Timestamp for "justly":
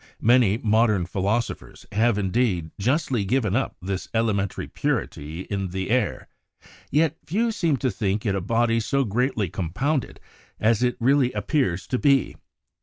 2.79-3.23